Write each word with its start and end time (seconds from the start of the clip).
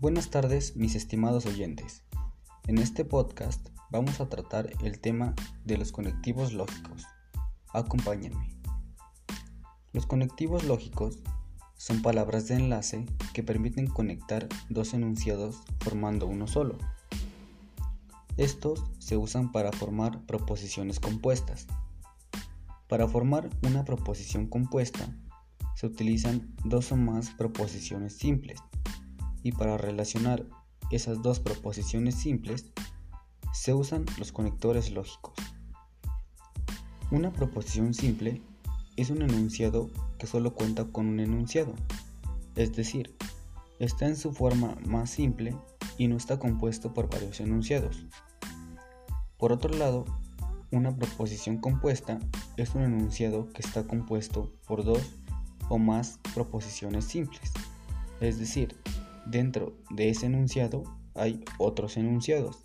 Buenas 0.00 0.30
tardes 0.30 0.76
mis 0.76 0.94
estimados 0.94 1.44
oyentes. 1.44 2.04
En 2.68 2.78
este 2.78 3.04
podcast 3.04 3.70
vamos 3.90 4.20
a 4.20 4.28
tratar 4.28 4.70
el 4.84 5.00
tema 5.00 5.34
de 5.64 5.76
los 5.76 5.90
conectivos 5.90 6.52
lógicos. 6.52 7.02
Acompáñenme. 7.74 8.56
Los 9.92 10.06
conectivos 10.06 10.62
lógicos 10.62 11.18
son 11.76 12.00
palabras 12.00 12.46
de 12.46 12.54
enlace 12.54 13.06
que 13.34 13.42
permiten 13.42 13.88
conectar 13.88 14.46
dos 14.68 14.94
enunciados 14.94 15.64
formando 15.80 16.28
uno 16.28 16.46
solo. 16.46 16.78
Estos 18.36 18.84
se 19.00 19.16
usan 19.16 19.50
para 19.50 19.72
formar 19.72 20.24
proposiciones 20.26 21.00
compuestas. 21.00 21.66
Para 22.86 23.08
formar 23.08 23.50
una 23.64 23.84
proposición 23.84 24.46
compuesta 24.46 25.12
se 25.74 25.86
utilizan 25.86 26.54
dos 26.64 26.92
o 26.92 26.96
más 26.96 27.30
proposiciones 27.30 28.16
simples 28.16 28.60
y 29.42 29.52
para 29.52 29.76
relacionar 29.76 30.44
esas 30.90 31.22
dos 31.22 31.40
proposiciones 31.40 32.14
simples 32.14 32.66
se 33.52 33.74
usan 33.74 34.04
los 34.18 34.32
conectores 34.32 34.90
lógicos. 34.90 35.34
Una 37.10 37.32
proposición 37.32 37.94
simple 37.94 38.42
es 38.96 39.10
un 39.10 39.22
enunciado 39.22 39.90
que 40.18 40.26
solo 40.26 40.54
cuenta 40.54 40.84
con 40.84 41.06
un 41.06 41.20
enunciado, 41.20 41.74
es 42.54 42.74
decir, 42.74 43.16
está 43.78 44.06
en 44.06 44.16
su 44.16 44.32
forma 44.32 44.76
más 44.86 45.10
simple 45.10 45.56
y 45.96 46.08
no 46.08 46.16
está 46.16 46.38
compuesto 46.38 46.92
por 46.92 47.08
varios 47.08 47.40
enunciados. 47.40 48.06
Por 49.36 49.52
otro 49.52 49.72
lado, 49.72 50.04
una 50.70 50.94
proposición 50.94 51.58
compuesta 51.58 52.18
es 52.56 52.74
un 52.74 52.82
enunciado 52.82 53.48
que 53.52 53.62
está 53.62 53.86
compuesto 53.86 54.52
por 54.66 54.84
dos 54.84 55.14
o 55.68 55.78
más 55.78 56.18
proposiciones 56.34 57.04
simples, 57.04 57.52
es 58.20 58.38
decir, 58.38 58.76
Dentro 59.28 59.76
de 59.90 60.08
ese 60.08 60.24
enunciado 60.24 60.84
hay 61.14 61.44
otros 61.58 61.98
enunciados. 61.98 62.64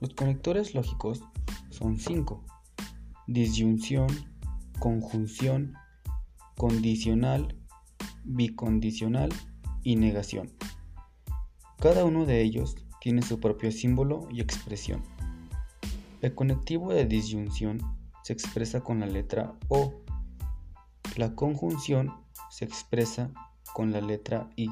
Los 0.00 0.12
conectores 0.14 0.74
lógicos 0.74 1.22
son 1.70 1.96
cinco. 1.96 2.44
Disyunción, 3.28 4.08
conjunción, 4.80 5.74
condicional, 6.56 7.56
bicondicional 8.24 9.28
y 9.84 9.94
negación. 9.94 10.50
Cada 11.78 12.04
uno 12.04 12.26
de 12.26 12.42
ellos 12.42 12.74
tiene 13.00 13.22
su 13.22 13.38
propio 13.38 13.70
símbolo 13.70 14.26
y 14.32 14.40
expresión. 14.40 15.04
El 16.20 16.34
conectivo 16.34 16.92
de 16.92 17.04
disyunción 17.04 17.78
se 18.24 18.32
expresa 18.32 18.80
con 18.80 18.98
la 18.98 19.06
letra 19.06 19.54
O. 19.68 19.94
La 21.16 21.36
conjunción 21.36 22.12
se 22.50 22.64
expresa 22.64 23.30
con 23.72 23.92
la 23.92 24.00
letra 24.00 24.50
Y. 24.56 24.68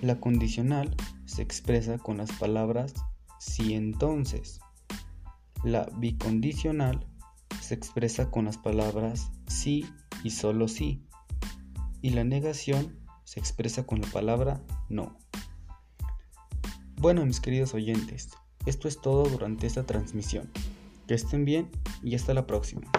La 0.00 0.18
condicional 0.18 0.96
se 1.26 1.42
expresa 1.42 1.98
con 1.98 2.16
las 2.16 2.32
palabras 2.32 2.94
si 3.38 3.74
entonces. 3.74 4.60
La 5.62 5.90
bicondicional 5.98 7.06
se 7.60 7.74
expresa 7.74 8.30
con 8.30 8.46
las 8.46 8.56
palabras 8.56 9.30
sí 9.46 9.84
y 10.24 10.30
solo 10.30 10.68
sí. 10.68 11.04
Y 12.00 12.10
la 12.10 12.24
negación 12.24 12.98
se 13.24 13.40
expresa 13.40 13.84
con 13.84 14.00
la 14.00 14.08
palabra 14.08 14.62
no. 14.88 15.18
Bueno, 16.96 17.26
mis 17.26 17.40
queridos 17.40 17.74
oyentes, 17.74 18.30
esto 18.64 18.88
es 18.88 19.02
todo 19.02 19.24
durante 19.28 19.66
esta 19.66 19.84
transmisión. 19.84 20.50
Que 21.06 21.14
estén 21.14 21.44
bien 21.44 21.70
y 22.02 22.14
hasta 22.14 22.32
la 22.32 22.46
próxima. 22.46 22.90